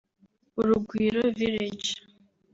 Urugwiro 0.59 1.21
Village 1.39 1.91